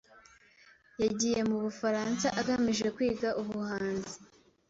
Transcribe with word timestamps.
Yagiye 1.03 1.39
mu 1.49 1.57
Bufaransa 1.63 2.27
agamije 2.39 2.85
kwiga 2.95 3.29
ubuhanzi. 3.41 4.15